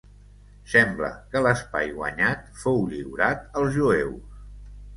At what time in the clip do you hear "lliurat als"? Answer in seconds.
2.95-3.73